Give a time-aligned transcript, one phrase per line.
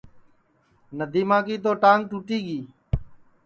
[0.97, 2.59] ندیما کی تو ٹانگ ٹُوٹی گی